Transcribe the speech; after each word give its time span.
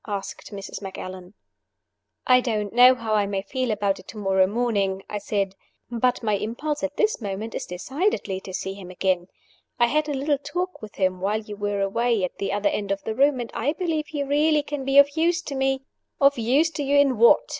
asked 0.07 0.51
Mrs. 0.51 0.81
Macallan. 0.81 1.35
"I 2.25 2.41
don't 2.41 2.73
know 2.73 2.95
how 2.95 3.13
I 3.13 3.27
may 3.27 3.43
feel 3.43 3.69
about 3.69 3.99
it 3.99 4.07
tomorrow 4.07 4.47
morning," 4.47 5.03
I 5.07 5.19
said; 5.19 5.53
"but 5.91 6.23
my 6.23 6.33
impulse 6.37 6.81
at 6.81 6.97
this 6.97 7.21
moment 7.21 7.53
is 7.53 7.67
decidedly 7.67 8.39
to 8.41 8.51
see 8.51 8.73
him 8.73 8.89
again. 8.89 9.27
I 9.79 9.85
had 9.85 10.09
a 10.09 10.15
little 10.15 10.39
talk 10.39 10.81
with 10.81 10.95
him 10.95 11.21
while 11.21 11.41
you 11.41 11.55
were 11.55 11.81
away 11.81 12.23
at 12.23 12.39
the 12.39 12.51
other 12.51 12.69
end 12.69 12.91
of 12.91 13.03
the 13.03 13.13
room, 13.13 13.39
and 13.39 13.51
I 13.53 13.73
believe 13.73 14.07
he 14.07 14.23
really 14.23 14.63
can 14.63 14.85
be 14.85 14.97
of 14.97 15.15
use 15.15 15.43
to 15.43 15.53
me" 15.53 15.83
"Of 16.19 16.35
use 16.39 16.71
to 16.71 16.83
you 16.83 16.97
in 16.97 17.19
what?" 17.19 17.41